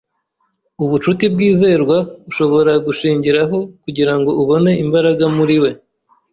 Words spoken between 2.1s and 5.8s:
ushobora gushingiraho kugirango ubone imbaraga muriwe